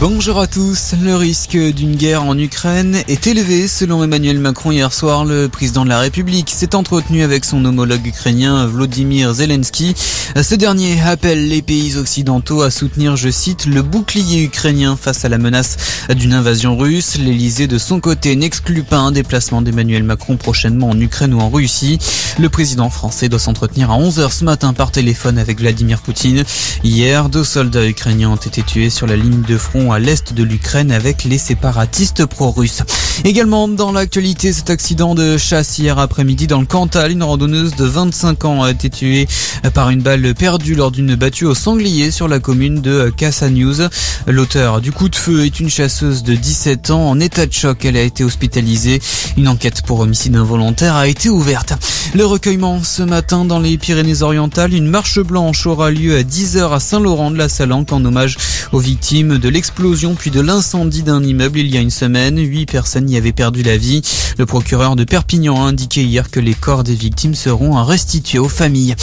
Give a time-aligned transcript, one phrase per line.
[0.00, 0.94] Bonjour à tous.
[1.00, 5.24] Le risque d'une guerre en Ukraine est élevé selon Emmanuel Macron hier soir.
[5.24, 9.94] Le président de la République s'est entretenu avec son homologue ukrainien Vladimir Zelensky.
[10.40, 15.28] Ce dernier appelle les pays occidentaux à soutenir, je cite, le bouclier ukrainien face à
[15.28, 15.76] la menace
[16.16, 17.18] d'une invasion russe.
[17.18, 21.50] L'Elysée de son côté n'exclut pas un déplacement d'Emmanuel Macron prochainement en Ukraine ou en
[21.50, 21.98] Russie.
[22.38, 26.44] Le président français doit s'entretenir à 11h ce matin par téléphone avec Vladimir Poutine.
[26.82, 30.42] Hier, deux soldats ukrainiens ont été tués sur la ligne de front à l'est de
[30.44, 32.82] l'Ukraine avec les séparatistes pro-russes.
[33.24, 37.84] Également dans l'actualité, cet accident de chasse hier après-midi dans le Cantal, une randonneuse de
[37.84, 39.28] 25 ans a été tuée
[39.74, 43.88] par une balle perdue lors d'une battue au sanglier sur la commune de Cassanews.
[44.26, 47.84] L'auteur du coup de feu est une chasseuse de 17 ans en état de choc.
[47.84, 49.00] Elle a été hospitalisée.
[49.36, 51.74] Une enquête pour homicide involontaire a été ouverte.
[52.14, 56.80] Le recueillement ce matin dans les Pyrénées-Orientales, une marche blanche aura lieu à 10h à
[56.80, 58.36] Saint-Laurent de la Salanque en hommage
[58.72, 62.38] aux victimes de l'explosion puis de l'incendie d'un immeuble il y a une semaine.
[62.38, 64.02] Huit personnes y avaient perdu la vie.
[64.38, 68.48] Le procureur de Perpignan a indiqué hier que les corps des victimes seront restitués aux
[68.48, 68.94] familles.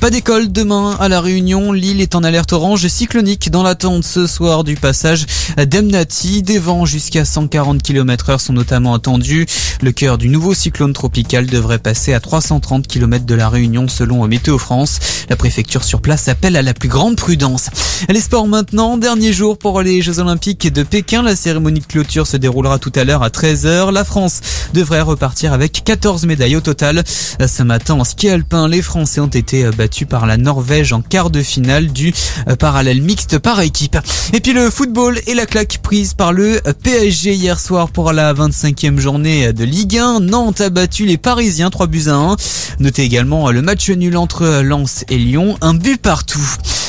[0.00, 1.72] Pas d'école demain à la Réunion.
[1.72, 6.42] L'île est en alerte orange et cyclonique dans l'attente ce soir du passage d'Emnati.
[6.42, 9.46] Des vents jusqu'à 140 km heure sont notamment attendus.
[9.82, 14.26] Le cœur du nouveau cyclone tropical devrait passer à 330 km de la Réunion selon
[14.26, 14.98] Météo France.
[15.28, 17.70] La préfecture sur place appelle à la plus grande prudence.
[18.08, 21.22] Les sports maintenant, dernier jour pour les Jeux Olympiques de Pékin.
[21.22, 23.92] La cérémonie de clôture se déroulera tout à l'heure à 13h.
[23.92, 24.40] La France
[24.74, 27.02] devrait repartir avec 14 médailles au total.
[27.06, 31.30] Ce matin, en ski alpin, les Français ont été battus par la Norvège en quart
[31.30, 32.12] de finale du
[32.58, 33.96] parallèle mixte par équipe.
[34.34, 38.34] Et puis le football et la claque prise par le PSG hier soir pour la
[38.34, 40.20] 25e journée de Ligue 1.
[40.20, 42.36] Nantes a battu les Parisiens 3 buts à 1.
[42.80, 46.46] Notez également le match nul entre Lens et Lyon, un but partout.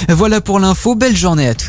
[0.10, 1.68] Voilà pour l'info, belle journée à tous.